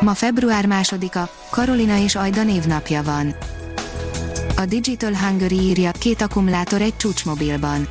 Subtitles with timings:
[0.00, 3.34] Ma február másodika, Karolina és Ajda névnapja van.
[4.56, 7.88] A Digital Hungary írja, két akkumulátor egy csúcsmobilban.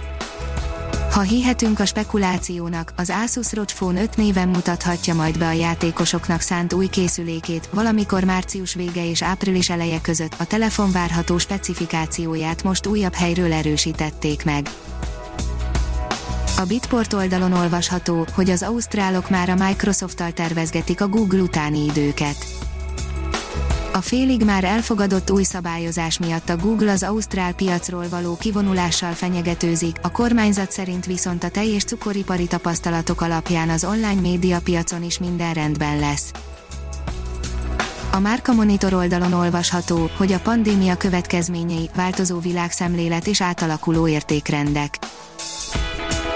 [1.12, 6.41] Ha hihetünk a spekulációnak, az Asus ROG Phone 5 néven mutathatja majd be a játékosoknak
[6.41, 12.85] szánt új készülékét, valamikor március vége és április eleje között a telefon várható specifikációját most
[12.85, 14.70] újabb helyről erősítették meg.
[16.58, 22.46] A Bitport oldalon olvasható, hogy az ausztrálok már a Microsoft-tal tervezgetik a Google utáni időket.
[23.94, 29.96] A félig már elfogadott új szabályozás miatt a Google az ausztrál piacról való kivonulással fenyegetőzik,
[30.02, 35.54] a kormányzat szerint viszont a teljes cukoripari tapasztalatok alapján az online média piacon is minden
[35.54, 36.32] rendben lesz.
[38.12, 44.99] A Márka Monitor oldalon olvasható, hogy a pandémia következményei, változó világszemlélet és átalakuló értékrendek.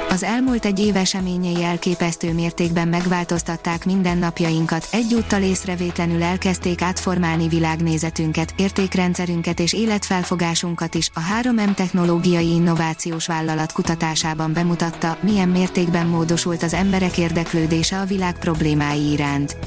[0.10, 9.60] Az elmúlt egy év eseményei elképesztő mértékben megváltoztatták mindennapjainkat, egyúttal észrevétlenül elkezdték átformálni világnézetünket, értékrendszerünket
[9.60, 11.10] és életfelfogásunkat is.
[11.14, 18.40] A 3M technológiai innovációs vállalat kutatásában bemutatta, milyen mértékben módosult az emberek érdeklődése a világ
[18.40, 19.58] problémái iránt.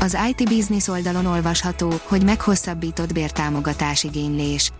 [0.00, 4.72] Az IT Business oldalon olvasható, hogy meghosszabbított bértámogatás igénylés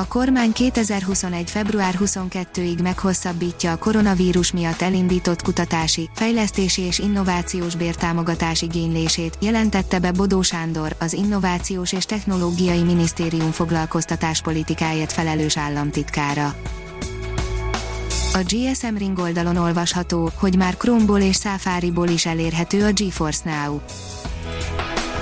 [0.00, 1.50] a kormány 2021.
[1.50, 10.12] február 22-ig meghosszabbítja a koronavírus miatt elindított kutatási, fejlesztési és innovációs bértámogatás igénylését, jelentette be
[10.12, 16.54] Bodó Sándor, az Innovációs és Technológiai Minisztérium foglalkoztatáspolitikáért felelős államtitkára.
[18.32, 23.80] A GSM Ring oldalon olvasható, hogy már Chrome-ból és Safari-ból is elérhető a GeForce Now.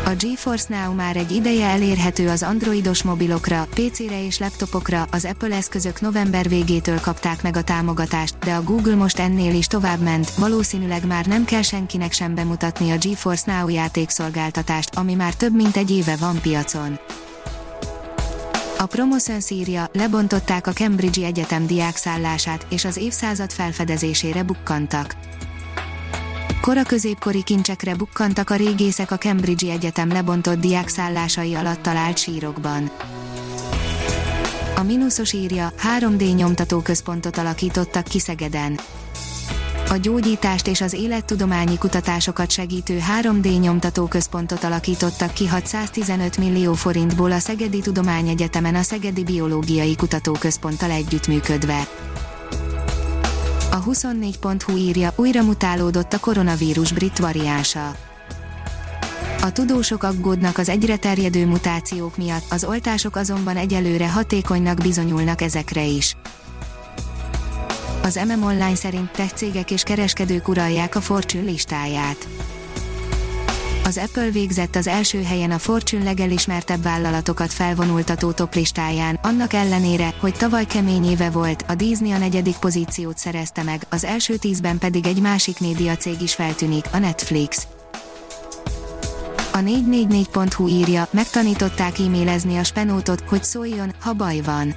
[0.08, 5.56] A GeForce Now már egy ideje elérhető az androidos mobilokra, PC-re és laptopokra, az Apple
[5.56, 10.34] eszközök november végétől kapták meg a támogatást, de a Google most ennél is tovább ment,
[10.34, 15.76] valószínűleg már nem kell senkinek sem bemutatni a GeForce Now játékszolgáltatást, ami már több mint
[15.76, 16.98] egy éve van piacon.
[18.78, 25.16] A Promotion írja, lebontották a Cambridge Egyetem diákszállását, és az évszázad felfedezésére bukkantak
[26.68, 32.90] Kora középkori kincsekre bukkantak a régészek a Cambridge Egyetem lebontott diákszállásai alatt talált sírokban.
[34.76, 38.78] A mínuszos írja, 3D nyomtatóközpontot alakítottak ki Szegeden.
[39.90, 47.38] A gyógyítást és az élettudományi kutatásokat segítő 3D nyomtatóközpontot alakítottak ki 615 millió forintból a
[47.38, 51.88] Szegedi Tudományegyetemen a Szegedi Biológiai Kutatóközponttal együttműködve.
[53.70, 57.96] A 24.hu írja, újra mutálódott a koronavírus brit variánsa.
[59.42, 65.84] A tudósok aggódnak az egyre terjedő mutációk miatt, az oltások azonban egyelőre hatékonynak bizonyulnak ezekre
[65.84, 66.16] is.
[68.02, 72.28] Az MM Online szerint tech cégek és kereskedők uralják a Fortune listáját
[73.88, 80.14] az Apple végzett az első helyen a Fortune legelismertebb vállalatokat felvonultató top listáján, annak ellenére,
[80.20, 84.78] hogy tavaly kemény éve volt, a Disney a negyedik pozíciót szerezte meg, az első tízben
[84.78, 87.66] pedig egy másik média cég is feltűnik, a Netflix.
[89.52, 94.74] A 444.hu írja, megtanították e-mailezni a spenótot, hogy szóljon, ha baj van.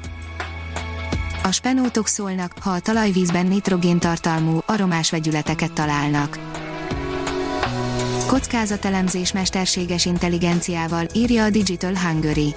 [1.43, 6.60] A spenótok szólnak, ha a talajvízben nitrogéntartalmú, aromás vegyületeket találnak
[8.31, 12.55] Kockázatelemzés mesterséges intelligenciával, írja a Digital Hungary.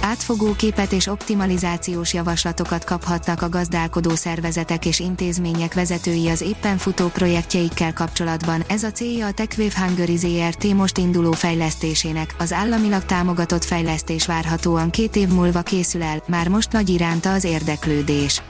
[0.00, 7.06] Átfogó képet és optimalizációs javaslatokat kaphatnak a gazdálkodó szervezetek és intézmények vezetői az éppen futó
[7.06, 8.64] projektjeikkel kapcsolatban.
[8.68, 12.34] Ez a célja a TechWave Hungary ZRT most induló fejlesztésének.
[12.38, 17.44] Az államilag támogatott fejlesztés várhatóan két év múlva készül el, már most nagy iránta az
[17.44, 18.42] érdeklődés.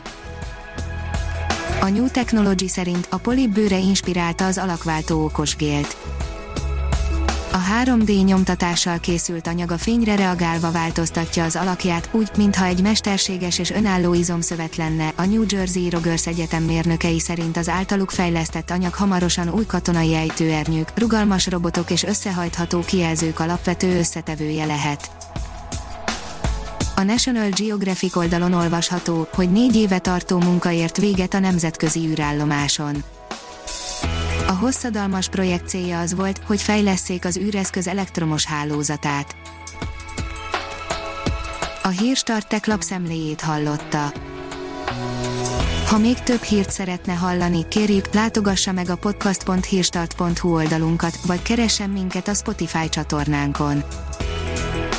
[1.87, 5.97] A New Technology szerint a polipbőre inspirálta az alakváltó okosgélt.
[7.53, 13.59] A 3D nyomtatással készült anyag a fényre reagálva változtatja az alakját úgy, mintha egy mesterséges
[13.59, 15.13] és önálló izomszövet lenne.
[15.17, 20.93] A New Jersey Rogers Egyetem mérnökei szerint az általuk fejlesztett anyag hamarosan új katonai ejtőernyők,
[20.95, 25.26] rugalmas robotok és összehajtható kijelzők alapvető összetevője lehet.
[26.99, 33.05] A National Geographic oldalon olvasható, hogy négy éve tartó munka ért véget a nemzetközi űrállomáson.
[34.47, 39.37] A hosszadalmas projekt célja az volt, hogy fejlesszék az űreszköz elektromos hálózatát.
[41.83, 44.13] A Hírstart tech lapszemléjét hallotta.
[45.87, 52.29] Ha még több hírt szeretne hallani, kérjük, látogassa meg a podcast.hírstart.hu oldalunkat, vagy keressen minket
[52.29, 53.85] a Spotify csatornánkon.